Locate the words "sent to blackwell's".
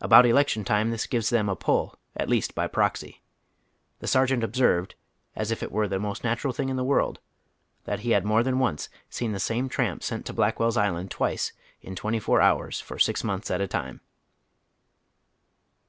10.02-10.76